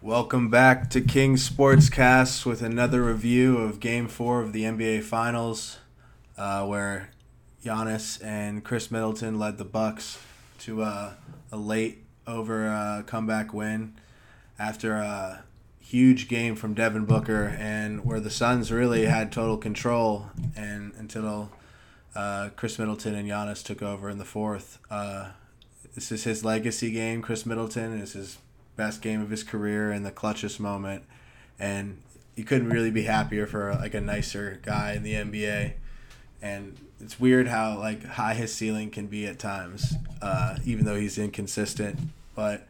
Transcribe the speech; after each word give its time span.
Welcome 0.00 0.48
back 0.48 0.90
to 0.90 1.00
King 1.00 1.34
Sportscast 1.34 2.46
with 2.46 2.62
another 2.62 3.02
review 3.02 3.58
of 3.58 3.80
Game 3.80 4.06
Four 4.06 4.40
of 4.40 4.52
the 4.52 4.62
NBA 4.62 5.02
Finals, 5.02 5.78
uh, 6.36 6.64
where 6.64 7.10
Giannis 7.64 8.24
and 8.24 8.64
Khris 8.64 8.92
Middleton 8.92 9.40
led 9.40 9.58
the 9.58 9.64
Bucks 9.64 10.20
to 10.60 10.82
uh, 10.82 11.14
a 11.50 11.56
late 11.56 12.04
over 12.28 12.68
uh, 12.68 13.02
comeback 13.06 13.52
win 13.52 13.96
after 14.56 14.94
a 14.94 15.42
huge 15.80 16.28
game 16.28 16.54
from 16.54 16.74
Devin 16.74 17.04
Booker, 17.04 17.56
and 17.58 18.04
where 18.04 18.20
the 18.20 18.30
Suns 18.30 18.70
really 18.70 19.06
had 19.06 19.32
total 19.32 19.56
control, 19.56 20.30
and 20.54 20.92
until 20.96 21.50
uh, 22.14 22.50
Khris 22.54 22.78
Middleton 22.78 23.16
and 23.16 23.28
Giannis 23.28 23.64
took 23.64 23.82
over 23.82 24.08
in 24.08 24.18
the 24.18 24.24
fourth. 24.24 24.78
Uh, 24.88 25.30
this 25.96 26.12
is 26.12 26.22
his 26.22 26.44
legacy 26.44 26.92
game. 26.92 27.20
Khris 27.20 27.44
Middleton 27.44 27.98
This 27.98 28.14
is 28.14 28.38
best 28.78 29.02
game 29.02 29.20
of 29.20 29.28
his 29.28 29.42
career 29.42 29.92
in 29.92 30.04
the 30.04 30.12
clutchest 30.12 30.58
moment, 30.58 31.02
and 31.58 32.00
you 32.36 32.44
couldn't 32.44 32.70
really 32.70 32.92
be 32.92 33.02
happier 33.02 33.46
for 33.46 33.74
like 33.74 33.92
a 33.92 34.00
nicer 34.00 34.60
guy 34.62 34.94
in 34.94 35.02
the 35.02 35.12
NBA. 35.12 35.72
And 36.40 36.78
it's 37.00 37.18
weird 37.18 37.48
how 37.48 37.76
like 37.78 38.04
high 38.04 38.34
his 38.34 38.54
ceiling 38.54 38.90
can 38.90 39.08
be 39.08 39.26
at 39.26 39.38
times, 39.38 39.94
uh, 40.22 40.56
even 40.64 40.84
though 40.84 40.96
he's 40.96 41.18
inconsistent. 41.18 41.98
But 42.36 42.66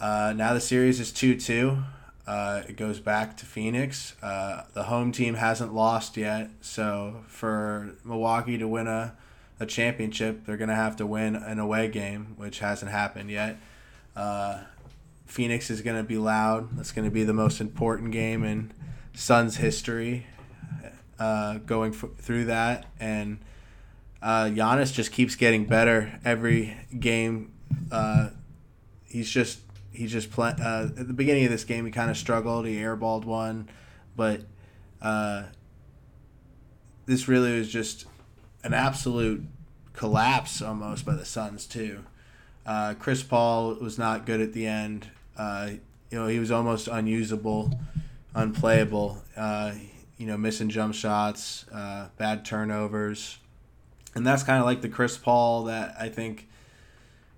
uh, 0.00 0.34
now 0.36 0.52
the 0.52 0.60
series 0.60 1.00
is 1.00 1.12
two 1.12 1.38
two. 1.38 1.78
Uh, 2.26 2.62
it 2.68 2.76
goes 2.76 3.00
back 3.00 3.36
to 3.36 3.46
Phoenix. 3.46 4.16
Uh, 4.22 4.64
the 4.72 4.84
home 4.84 5.12
team 5.12 5.34
hasn't 5.34 5.74
lost 5.74 6.16
yet, 6.16 6.50
so 6.60 7.22
for 7.28 7.94
Milwaukee 8.02 8.58
to 8.58 8.66
win 8.66 8.88
a, 8.88 9.14
a 9.60 9.66
championship, 9.66 10.46
they're 10.46 10.56
gonna 10.56 10.74
have 10.74 10.96
to 10.96 11.06
win 11.06 11.36
an 11.36 11.58
away 11.60 11.86
game, 11.88 12.34
which 12.36 12.58
hasn't 12.58 12.90
happened 12.90 13.30
yet. 13.30 13.58
Uh, 14.16 14.62
Phoenix 15.26 15.70
is 15.70 15.80
going 15.80 15.96
to 15.96 16.02
be 16.02 16.16
loud. 16.16 16.76
That's 16.76 16.92
going 16.92 17.04
to 17.06 17.10
be 17.10 17.24
the 17.24 17.32
most 17.32 17.60
important 17.60 18.12
game 18.12 18.44
in 18.44 18.72
Suns 19.14 19.56
history. 19.56 20.26
Uh, 21.18 21.58
going 21.58 21.94
f- 21.94 22.16
through 22.18 22.46
that, 22.46 22.86
and 22.98 23.38
uh, 24.20 24.46
Giannis 24.46 24.92
just 24.92 25.12
keeps 25.12 25.36
getting 25.36 25.64
better 25.64 26.18
every 26.24 26.76
game. 26.98 27.52
Uh, 27.92 28.30
he's 29.04 29.30
just 29.30 29.60
he's 29.92 30.10
just 30.10 30.32
play, 30.32 30.52
uh, 30.60 30.88
at 30.98 31.06
the 31.06 31.14
beginning 31.14 31.44
of 31.44 31.52
this 31.52 31.62
game. 31.62 31.86
He 31.86 31.92
kind 31.92 32.10
of 32.10 32.16
struggled. 32.16 32.66
He 32.66 32.76
airballed 32.78 33.24
one, 33.24 33.68
but 34.16 34.40
uh, 35.00 35.44
this 37.06 37.28
really 37.28 37.56
was 37.56 37.70
just 37.70 38.06
an 38.64 38.74
absolute 38.74 39.44
collapse 39.92 40.60
almost 40.60 41.06
by 41.06 41.14
the 41.14 41.24
Suns 41.24 41.64
too. 41.64 42.04
Uh, 42.66 42.94
Chris 42.98 43.22
Paul 43.22 43.74
was 43.74 43.98
not 43.98 44.26
good 44.26 44.40
at 44.40 44.52
the 44.52 44.66
end. 44.66 45.08
Uh, 45.36 45.70
you 46.10 46.18
know, 46.18 46.26
he 46.26 46.38
was 46.38 46.50
almost 46.50 46.88
unusable, 46.88 47.78
unplayable. 48.34 49.22
Uh, 49.36 49.72
you 50.16 50.26
know, 50.26 50.36
missing 50.36 50.68
jump 50.68 50.94
shots, 50.94 51.66
uh, 51.72 52.08
bad 52.16 52.44
turnovers, 52.44 53.38
and 54.14 54.24
that's 54.26 54.44
kind 54.44 54.60
of 54.60 54.64
like 54.64 54.80
the 54.80 54.88
Chris 54.88 55.18
Paul 55.18 55.64
that 55.64 55.96
I 55.98 56.08
think, 56.08 56.48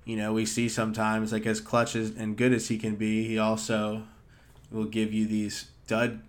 you 0.05 0.16
know, 0.16 0.34
we 0.34 0.44
see 0.44 0.69
sometimes. 0.69 1.33
Like 1.33 1.47
as 1.47 1.61
clutch 1.61 1.97
as, 1.97 2.11
and 2.11 2.36
good 2.36 2.53
as 2.53 2.69
he 2.69 2.77
can 2.77 2.97
be, 2.97 3.27
he 3.27 3.38
also 3.38 4.03
will 4.70 4.84
give 4.84 5.12
you 5.12 5.27
these 5.27 5.70
dud 5.86 6.20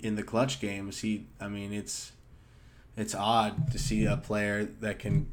in 0.00 0.14
the 0.14 0.22
clutch 0.22 0.60
games. 0.60 1.00
He, 1.00 1.26
I 1.40 1.48
mean, 1.48 1.72
it's 1.72 2.12
it's 2.96 3.14
odd 3.14 3.72
to 3.72 3.78
see 3.78 4.04
a 4.04 4.16
player 4.16 4.64
that 4.64 4.98
can 4.98 5.32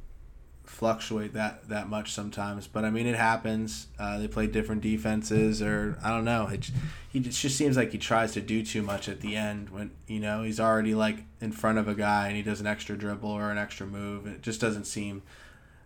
fluctuate 0.64 1.34
that 1.34 1.68
that 1.70 1.90
much 1.90 2.12
sometimes. 2.12 2.68
But 2.68 2.86
I 2.86 2.90
mean, 2.90 3.06
it 3.06 3.16
happens. 3.16 3.88
Uh, 4.00 4.18
they 4.18 4.28
play 4.28 4.48
different 4.48 4.82
defenses, 4.82 5.62
or 5.62 5.98
I 6.04 6.10
don't 6.10 6.26
know. 6.26 6.48
It 6.48 6.72
he 7.10 7.20
just, 7.20 7.40
just 7.42 7.58
seems 7.58 7.78
like 7.78 7.92
he 7.92 7.98
tries 7.98 8.34
to 8.34 8.42
do 8.42 8.64
too 8.66 8.82
much 8.82 9.08
at 9.08 9.22
the 9.22 9.36
end 9.36 9.70
when 9.70 9.92
you 10.08 10.20
know 10.20 10.44
he's 10.44 10.60
already 10.60 10.96
like 10.96 11.20
in 11.42 11.52
front 11.52 11.78
of 11.78 11.88
a 11.88 11.96
guy 11.96 12.28
and 12.28 12.36
he 12.36 12.44
does 12.44 12.60
an 12.60 12.68
extra 12.68 12.98
dribble 12.98 13.30
or 13.30 13.52
an 13.52 13.58
extra 13.58 13.86
move. 13.86 14.26
It 14.26 14.42
just 14.42 14.62
doesn't 14.62 14.86
seem 14.86 15.22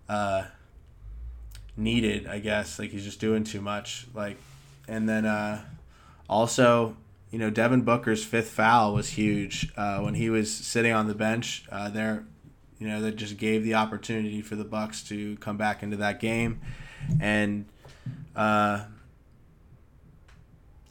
uh, 0.08 0.46
needed. 1.76 2.28
I 2.28 2.40
guess 2.40 2.80
like 2.80 2.92
he's 2.92 3.04
just 3.04 3.20
doing 3.20 3.44
too 3.44 3.62
much. 3.62 4.08
Like, 4.14 4.38
and 4.88 5.08
then 5.08 5.26
uh, 5.26 5.64
also. 6.30 6.96
You 7.30 7.40
know, 7.40 7.50
Devin 7.50 7.82
Booker's 7.82 8.24
fifth 8.24 8.52
foul 8.52 8.94
was 8.94 9.10
huge 9.10 9.70
uh, 9.76 10.00
when 10.00 10.14
he 10.14 10.30
was 10.30 10.50
sitting 10.50 10.94
on 10.94 11.10
the 11.10 11.14
bench 11.14 11.66
uh, 11.70 11.90
there 11.90 12.24
you 12.80 12.88
know, 12.88 13.02
that 13.02 13.16
just 13.16 13.38
gave 13.38 13.64
the 13.64 13.74
opportunity 13.74 14.42
for 14.42 14.56
the 14.56 14.64
Bucks 14.64 15.02
to 15.10 15.36
come 15.38 15.58
back 15.58 15.84
into 15.84 15.98
that 15.98 16.20
game, 16.20 16.62
and 17.20 17.66
uh, 18.36 18.86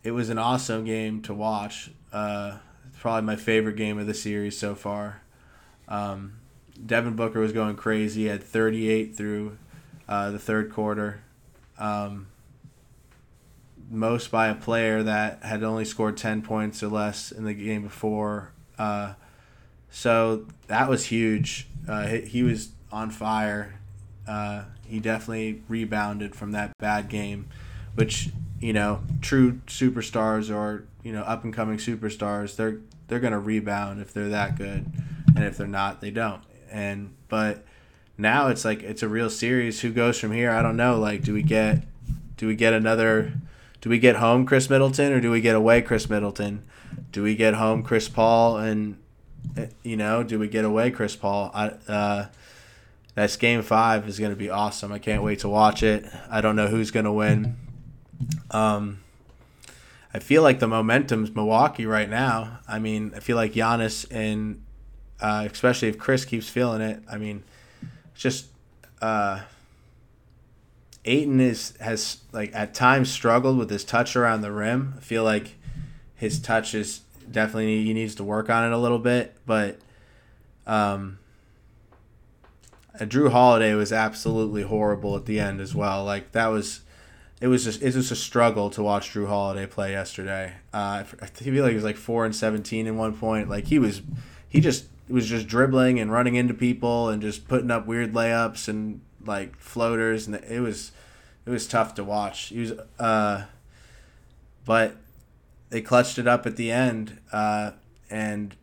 it 0.02 0.10
was 0.10 0.30
an 0.30 0.38
awesome 0.38 0.84
game 0.84 1.22
to 1.22 1.34
watch. 1.34 1.90
Uh, 2.12 2.58
probably 2.98 3.22
my 3.22 3.36
favorite 3.36 3.76
game 3.76 3.98
of 3.98 4.06
the 4.08 4.14
series 4.14 4.58
so 4.58 4.74
far. 4.74 5.22
Um, 5.86 6.38
Devin 6.84 7.14
Booker 7.14 7.38
was 7.38 7.52
going 7.52 7.76
crazy. 7.76 8.22
He 8.22 8.26
had 8.26 8.42
38 8.42 9.16
through 9.16 9.58
uh, 10.08 10.30
the 10.30 10.38
third 10.38 10.72
quarter. 10.72 11.20
Um, 11.78 12.26
most 13.88 14.30
by 14.30 14.48
a 14.48 14.54
player 14.54 15.02
that 15.02 15.44
had 15.44 15.62
only 15.62 15.84
scored 15.84 16.16
10 16.16 16.42
points 16.42 16.82
or 16.82 16.88
less 16.88 17.30
in 17.30 17.44
the 17.44 17.54
game 17.54 17.82
before. 17.82 18.50
Uh, 18.78 19.14
so 19.90 20.46
that 20.66 20.88
was 20.88 21.06
huge. 21.06 21.68
Uh, 21.88 22.06
he, 22.06 22.20
he, 22.22 22.42
was 22.42 22.70
on 22.90 23.10
fire. 23.10 23.78
Uh, 24.26 24.64
he 24.86 25.00
definitely 25.00 25.62
rebounded 25.68 26.34
from 26.34 26.52
that 26.52 26.72
bad 26.78 27.08
game, 27.08 27.48
which 27.94 28.30
you 28.60 28.72
know, 28.72 29.00
true 29.20 29.60
superstars 29.66 30.54
or 30.54 30.86
you 31.02 31.12
know 31.12 31.22
up 31.22 31.44
and 31.44 31.52
coming 31.52 31.78
superstars, 31.78 32.56
they're 32.56 32.78
they're 33.08 33.20
gonna 33.20 33.38
rebound 33.38 34.00
if 34.00 34.12
they're 34.12 34.28
that 34.30 34.56
good, 34.56 34.86
and 35.34 35.44
if 35.44 35.56
they're 35.56 35.66
not, 35.66 36.00
they 36.00 36.10
don't. 36.10 36.42
And 36.70 37.14
but 37.28 37.64
now 38.18 38.48
it's 38.48 38.64
like 38.64 38.82
it's 38.82 39.02
a 39.02 39.08
real 39.08 39.30
series. 39.30 39.80
Who 39.80 39.92
goes 39.92 40.18
from 40.18 40.32
here? 40.32 40.50
I 40.50 40.62
don't 40.62 40.76
know. 40.76 40.98
Like, 40.98 41.22
do 41.22 41.34
we 41.34 41.42
get 41.42 41.84
do 42.36 42.46
we 42.46 42.56
get 42.56 42.72
another? 42.72 43.34
Do 43.80 43.90
we 43.90 43.98
get 43.98 44.16
home 44.16 44.46
Khris 44.46 44.68
Middleton 44.68 45.12
or 45.12 45.20
do 45.20 45.30
we 45.30 45.40
get 45.40 45.54
away 45.54 45.80
Khris 45.80 46.10
Middleton? 46.10 46.64
Do 47.12 47.22
we 47.22 47.36
get 47.36 47.54
home 47.54 47.82
Chris 47.82 48.08
Paul 48.08 48.56
and 48.56 48.96
you 49.82 49.96
know, 49.96 50.22
do 50.22 50.38
we 50.38 50.48
get 50.48 50.64
away 50.64 50.90
Chris 50.90 51.16
Paul? 51.16 51.50
I, 51.54 51.68
uh, 51.88 52.26
that's 53.14 53.36
game 53.36 53.62
five 53.62 54.08
is 54.08 54.18
going 54.18 54.32
to 54.32 54.36
be 54.36 54.50
awesome. 54.50 54.92
I 54.92 54.98
can't 54.98 55.22
wait 55.22 55.40
to 55.40 55.48
watch 55.48 55.82
it. 55.82 56.04
I 56.30 56.40
don't 56.40 56.56
know 56.56 56.68
who's 56.68 56.90
going 56.90 57.06
to 57.06 57.12
win. 57.12 57.56
Um, 58.50 59.00
I 60.12 60.18
feel 60.18 60.42
like 60.42 60.60
the 60.60 60.68
momentum's 60.68 61.34
Milwaukee 61.34 61.86
right 61.86 62.08
now. 62.08 62.60
I 62.68 62.78
mean, 62.78 63.12
I 63.14 63.20
feel 63.20 63.36
like 63.36 63.52
Giannis 63.52 64.06
and 64.10 64.62
uh, 65.20 65.48
especially 65.50 65.88
if 65.88 65.98
Chris 65.98 66.24
keeps 66.24 66.48
feeling 66.48 66.80
it. 66.80 67.02
I 67.10 67.16
mean, 67.18 67.42
just 68.14 68.46
uh, 69.00 69.40
Ayton 71.04 71.40
is 71.40 71.74
has 71.80 72.18
like 72.32 72.54
at 72.54 72.74
times 72.74 73.10
struggled 73.10 73.58
with 73.58 73.70
his 73.70 73.84
touch 73.84 74.16
around 74.16 74.42
the 74.42 74.52
rim. 74.52 74.94
I 74.96 75.00
feel 75.00 75.24
like 75.24 75.54
his 76.14 76.40
touch 76.40 76.74
is 76.74 77.00
definitely 77.30 77.84
he 77.84 77.92
needs 77.94 78.14
to 78.16 78.24
work 78.24 78.50
on 78.50 78.64
it 78.64 78.72
a 78.74 78.78
little 78.78 78.98
bit. 78.98 79.36
But 79.46 79.78
um, 80.66 81.18
Jrue 82.98 83.30
Holiday 83.30 83.74
was 83.74 83.92
absolutely 83.92 84.62
horrible 84.62 85.16
at 85.16 85.26
the 85.26 85.40
end 85.40 85.60
as 85.60 85.74
well. 85.74 86.04
Like 86.04 86.32
that 86.32 86.48
was. 86.48 86.80
It 87.38 87.48
was 87.48 87.64
just 87.64 87.82
it 87.82 87.84
was 87.84 87.94
just 87.96 88.10
a 88.12 88.16
struggle 88.16 88.70
to 88.70 88.82
watch 88.82 89.12
Jrue 89.12 89.28
Holiday 89.28 89.66
play 89.66 89.92
yesterday. 89.92 90.54
Uh, 90.72 91.04
I 91.20 91.26
feel 91.26 91.62
like 91.62 91.70
he 91.70 91.74
was 91.74 91.84
like 91.84 91.96
four 91.96 92.24
and 92.24 92.34
seventeen 92.34 92.86
in 92.86 92.96
one 92.96 93.14
point. 93.14 93.50
Like 93.50 93.66
he 93.66 93.78
was, 93.78 94.00
he 94.48 94.58
just 94.62 94.86
was 95.08 95.28
just 95.28 95.46
dribbling 95.46 96.00
and 96.00 96.10
running 96.10 96.34
into 96.34 96.54
people 96.54 97.10
and 97.10 97.20
just 97.20 97.46
putting 97.46 97.70
up 97.70 97.86
weird 97.86 98.14
layups 98.14 98.68
and 98.68 99.02
like 99.24 99.56
floaters 99.58 100.26
and 100.26 100.36
it 100.36 100.60
was 100.60 100.92
it 101.44 101.50
was 101.50 101.66
tough 101.66 101.94
to 101.96 102.04
watch. 102.04 102.46
He 102.46 102.60
was 102.60 102.72
uh, 102.98 103.44
but 104.64 104.96
they 105.70 105.80
clutched 105.80 106.18
it 106.18 106.26
up 106.26 106.46
at 106.46 106.56
the 106.56 106.70
end, 106.70 107.18
uh, 107.32 107.72
and 108.10 108.56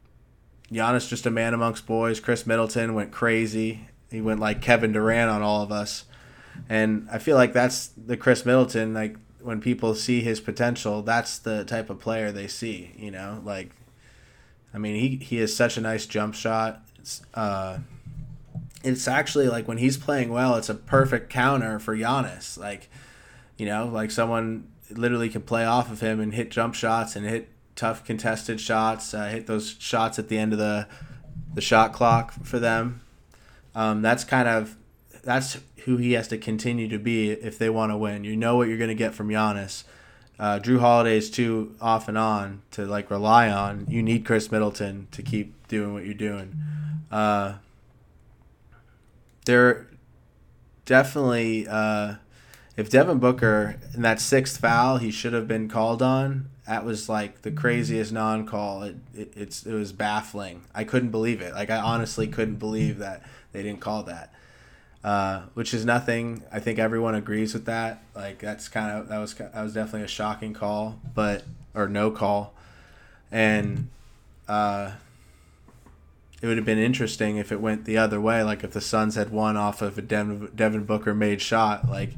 Giannis 0.71 1.07
just 1.07 1.25
a 1.25 1.31
man 1.31 1.53
amongst 1.53 1.85
boys. 1.85 2.19
Khris 2.19 2.47
Middleton 2.47 2.94
went 2.94 3.11
crazy. 3.11 3.88
He 4.09 4.21
went 4.21 4.39
like 4.39 4.61
Kevin 4.61 4.91
Durant 4.91 5.29
on 5.29 5.41
all 5.41 5.61
of 5.61 5.71
us, 5.71 6.05
and 6.69 7.07
I 7.11 7.17
feel 7.17 7.35
like 7.35 7.53
that's 7.53 7.88
the 7.88 8.17
Khris 8.17 8.45
Middleton. 8.45 8.94
Like 8.94 9.17
when 9.41 9.59
people 9.59 9.95
see 9.95 10.21
his 10.21 10.39
potential, 10.39 11.01
that's 11.01 11.38
the 11.38 11.65
type 11.65 11.89
of 11.89 12.00
player 12.00 12.31
they 12.31 12.47
see. 12.47 12.94
You 12.97 13.11
know, 13.11 13.41
like 13.44 13.71
I 14.73 14.77
mean, 14.77 14.95
he 14.95 15.23
he 15.23 15.38
has 15.38 15.56
such 15.56 15.77
a 15.77 15.81
nice 15.81 16.06
jump 16.06 16.33
shot. 16.33 16.81
It's, 16.99 17.21
uh, 17.33 17.79
it's 18.83 19.07
actually 19.07 19.47
like 19.47 19.67
when 19.67 19.77
he's 19.77 19.97
playing 19.97 20.29
well, 20.31 20.56
it's 20.56 20.69
a 20.69 20.75
perfect 20.75 21.29
counter 21.29 21.79
for 21.79 21.95
Giannis. 21.95 22.57
Like, 22.57 22.89
you 23.57 23.65
know, 23.65 23.88
like 23.88 24.11
someone 24.11 24.67
literally 24.98 25.30
can 25.30 25.42
play 25.42 25.66
off 25.66 25.92
of 25.92 26.01
him 26.01 26.19
and 26.19 26.34
hit 26.34 26.51
jump 26.51 26.75
shots 26.75 27.16
and 27.16 27.25
hit 27.25 27.50
tough 27.75 28.04
contested 28.06 28.60
shots, 28.62 29.13
uh, 29.13 29.25
hit 29.28 29.48
those 29.48 29.75
shots 29.80 30.19
at 30.19 30.30
the 30.30 30.38
end 30.38 30.54
of 30.54 30.60
the 30.60 30.88
the 31.54 31.62
shot 31.62 31.94
clock 31.94 32.34
for 32.44 32.60
them. 32.60 33.01
Um, 33.75 34.01
that's 34.01 34.24
kind 34.24 34.48
of 34.48 34.75
that's 35.24 35.60
who 35.86 35.98
he 35.98 36.13
has 36.13 36.28
to 36.30 36.38
continue 36.38 36.88
to 36.90 37.00
be 37.00 37.31
if 37.31 37.57
they 37.57 37.69
want 37.69 37.92
to 37.92 37.98
win. 37.98 38.24
You 38.24 38.36
know 38.36 38.56
what 38.56 38.68
you're 38.68 38.78
going 38.78 38.90
to 38.90 38.95
get 38.95 39.13
from 39.13 39.30
Giannis. 39.30 39.84
uh, 40.40 40.60
Jrue 40.60 40.80
Holiday 40.80 41.18
is 41.18 41.30
too 41.30 41.75
off 41.80 42.07
and 42.07 42.18
on 42.18 42.62
to 42.72 42.86
like 42.86 43.10
rely 43.12 43.50
on. 43.50 43.86
You 43.88 44.01
need 44.01 44.25
Khris 44.25 44.51
Middleton 44.51 45.07
to 45.12 45.22
keep 45.22 45.68
doing 45.68 45.94
what 45.94 46.06
you're 46.06 46.13
doing. 46.13 46.56
Uh, 47.12 47.56
they're 49.45 49.88
definitely 50.86 51.68
uh, 51.68 52.16
if 52.75 52.89
Devin 52.89 53.19
Booker 53.19 53.79
in 53.93 54.01
that 54.01 54.19
sixth 54.19 54.59
foul 54.59 54.97
he 54.97 55.11
should 55.11 55.33
have 55.33 55.47
been 55.47 55.69
called 55.69 56.01
on. 56.01 56.49
That 56.67 56.85
was 56.85 57.09
like 57.09 57.41
the 57.41 57.51
craziest 57.51 58.13
non-call. 58.13 58.83
It, 58.83 58.95
it 59.13 59.33
it's 59.35 59.65
it 59.65 59.73
was 59.73 59.91
baffling. 59.91 60.63
I 60.73 60.85
couldn't 60.85 61.09
believe 61.11 61.41
it. 61.41 61.53
Like 61.53 61.69
I 61.69 61.77
honestly 61.77 62.27
couldn't 62.27 62.55
believe 62.55 62.99
that 62.99 63.21
they 63.51 63.63
didn't 63.63 63.81
call 63.81 64.03
that. 64.03 64.33
Uh, 65.03 65.41
which 65.53 65.73
is 65.73 65.83
nothing. 65.83 66.43
I 66.53 66.61
think 66.61 66.79
everyone 66.79 67.15
agrees 67.15 67.53
with 67.53 67.65
that. 67.65 68.01
Like 68.15 68.39
that's 68.39 68.69
kind 68.69 68.97
of 68.97 69.09
that 69.09 69.17
was 69.17 69.33
that 69.33 69.61
was 69.61 69.73
definitely 69.73 70.03
a 70.03 70.07
shocking 70.07 70.53
call, 70.53 70.99
but 71.13 71.43
or 71.75 71.89
no 71.89 72.09
call, 72.09 72.53
and 73.29 73.89
uh, 74.47 74.91
it 76.41 76.47
would 76.47 76.57
have 76.57 76.65
been 76.65 76.77
interesting 76.77 77.37
if 77.37 77.51
it 77.51 77.61
went 77.61 77.85
the 77.85 77.97
other 77.97 78.19
way. 78.19 78.43
Like 78.43 78.63
if 78.63 78.71
the 78.71 78.81
Suns 78.81 79.15
had 79.15 79.31
won 79.31 79.57
off 79.57 79.81
of 79.81 79.97
a 79.97 80.01
Devin, 80.01 80.51
Devin 80.55 80.83
Booker 80.83 81.13
made 81.13 81.41
shot. 81.41 81.89
Like, 81.89 82.11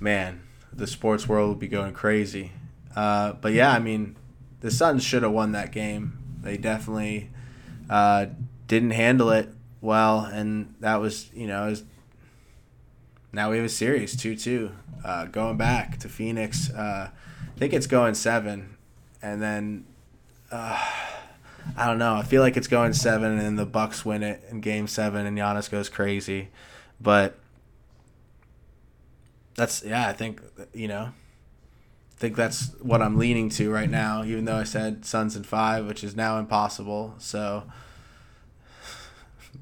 man, 0.00 0.40
the 0.72 0.86
sports 0.86 1.28
world 1.28 1.50
would 1.50 1.58
be 1.58 1.68
going 1.68 1.92
crazy. 1.92 2.52
Uh, 2.94 3.32
but 3.32 3.52
yeah, 3.52 3.72
I 3.72 3.78
mean, 3.78 4.16
the 4.60 4.70
Suns 4.70 5.04
should 5.04 5.22
have 5.22 5.32
won 5.32 5.52
that 5.52 5.72
game. 5.72 6.18
They 6.40 6.56
definitely 6.56 7.30
uh, 7.88 8.26
didn't 8.66 8.90
handle 8.90 9.30
it 9.30 9.50
well, 9.80 10.20
and 10.20 10.74
that 10.80 10.96
was 10.96 11.30
you 11.32 11.46
know 11.46 11.66
was, 11.66 11.84
now 13.32 13.50
we 13.50 13.56
have 13.56 13.66
a 13.66 13.70
series 13.70 14.16
two 14.16 14.36
two 14.36 14.72
uh, 15.04 15.26
going 15.26 15.56
back 15.56 15.98
to 15.98 16.08
Phoenix. 16.08 16.70
Uh, 16.70 17.10
I 17.10 17.58
think 17.58 17.72
it's 17.72 17.86
going 17.86 18.14
seven, 18.14 18.76
and 19.22 19.42
then 19.42 19.84
uh, 20.50 20.84
I 21.76 21.86
don't 21.86 21.98
know. 21.98 22.14
I 22.14 22.22
feel 22.22 22.42
like 22.42 22.56
it's 22.56 22.68
going 22.68 22.92
seven, 22.92 23.38
and 23.38 23.58
the 23.58 23.66
Bucks 23.66 24.04
win 24.04 24.22
it 24.22 24.42
in 24.50 24.60
Game 24.60 24.86
Seven, 24.86 25.26
and 25.26 25.36
Giannis 25.36 25.70
goes 25.70 25.88
crazy, 25.88 26.48
but 27.00 27.38
that's 29.58 29.82
yeah. 29.84 30.08
I 30.08 30.12
think 30.14 30.40
you 30.72 30.88
know. 30.88 31.10
I 31.10 32.20
think 32.20 32.34
that's 32.34 32.70
what 32.80 33.00
I'm 33.00 33.16
leaning 33.16 33.48
to 33.50 33.70
right 33.70 33.88
now, 33.88 34.24
even 34.24 34.44
though 34.44 34.56
I 34.56 34.64
said 34.64 35.04
Suns 35.04 35.36
in 35.36 35.44
five, 35.44 35.86
which 35.86 36.02
is 36.02 36.16
now 36.16 36.38
impossible. 36.38 37.14
So 37.18 37.62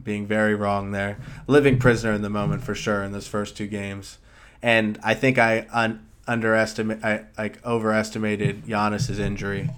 being 0.02 0.26
very 0.26 0.54
wrong 0.54 0.92
there. 0.92 1.18
Living 1.46 1.78
prisoner 1.78 2.12
in 2.12 2.22
the 2.22 2.30
moment 2.30 2.62
for 2.62 2.74
sure 2.74 3.02
in 3.02 3.12
those 3.12 3.28
first 3.28 3.58
two 3.58 3.66
games, 3.66 4.16
and 4.62 4.98
I 5.02 5.12
think 5.12 5.36
I 5.36 5.66
un- 5.70 6.06
underestimate, 6.26 7.04
I 7.04 7.24
like 7.36 7.64
overestimated 7.66 8.64
Giannis's 8.64 9.18
injury, 9.18 9.68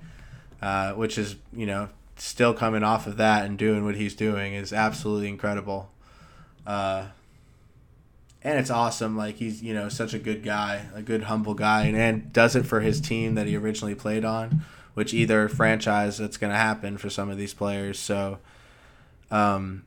uh, 0.63 0.93
which 0.93 1.19
is 1.19 1.35
you 1.53 1.67
know 1.67 1.89
still 2.17 2.55
coming 2.55 2.85
off 2.85 3.07
of 3.09 3.17
that 3.17 3.45
and 3.45 3.59
doing 3.59 3.85
what 3.85 3.97
he's 3.97 4.15
doing 4.15 4.55
is 4.55 4.73
absolutely 4.73 5.29
incredible. 5.29 5.91
Uh, 6.67 7.07
and 8.49 8.59
it's 8.59 8.71
awesome. 8.71 9.17
Like 9.17 9.37
he's 9.37 9.63
you 9.63 9.75
know 9.75 9.89
such 9.89 10.15
a 10.15 10.19
good 10.19 10.43
guy, 10.43 10.87
a 10.95 11.03
good 11.03 11.25
humble 11.25 11.55
guy, 11.55 11.85
and, 11.85 11.97
and 11.97 12.33
does 12.33 12.57
it 12.57 12.65
for 12.65 12.81
his 12.81 13.01
team 13.01 13.35
that 13.35 13.47
he 13.47 13.57
originally 13.57 13.95
played 13.95 14.25
on, 14.25 14.65
which 14.95 15.13
either 15.13 15.49
franchise 15.49 16.17
that's 16.19 16.39
going 16.39 16.53
to 16.53 16.59
happen 16.59 16.97
for 16.97 17.11
some 17.11 17.29
of 17.29 17.37
these 17.37 17.53
players. 17.53 17.99
So, 17.99 18.39
um, 19.31 19.85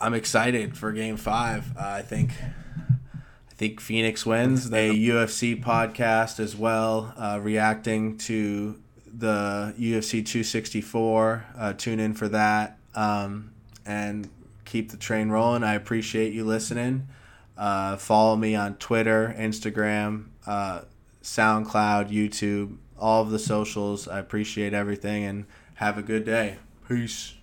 I'm 0.00 0.14
excited 0.14 0.76
for 0.76 0.90
Game 0.92 1.16
Five. 1.16 1.76
Uh, 1.76 1.80
I 1.80 2.02
think 2.02 2.32
I 2.44 3.54
think 3.54 3.80
Phoenix 3.80 4.26
wins. 4.26 4.70
The 4.70 5.08
UFC 5.08 5.62
podcast 5.62 6.40
as 6.40 6.56
well, 6.56 7.14
uh, 7.16 7.38
reacting 7.40 8.18
to 8.18 8.80
the 9.06 9.74
UFC 9.78 10.26
264. 10.26 11.46
Uh, 11.56 11.72
tune 11.74 12.00
in 12.00 12.14
for 12.14 12.28
that 12.28 12.78
um, 12.94 13.52
and 13.86 14.28
keep 14.72 14.90
the 14.90 14.96
train 14.96 15.28
rolling. 15.28 15.62
I 15.62 15.74
appreciate 15.74 16.32
you 16.32 16.46
listening. 16.46 17.06
Uh, 17.58 17.98
follow 17.98 18.36
me 18.36 18.54
on 18.54 18.76
Twitter, 18.76 19.34
Instagram, 19.38 20.28
uh, 20.46 20.82
SoundCloud, 21.22 22.10
YouTube, 22.10 22.78
all 22.98 23.20
of 23.20 23.30
the 23.30 23.38
socials. 23.38 24.08
I 24.08 24.18
appreciate 24.18 24.72
everything 24.72 25.24
and 25.24 25.44
have 25.74 25.98
a 25.98 26.02
good 26.02 26.24
day. 26.24 26.56
Peace. 26.88 27.34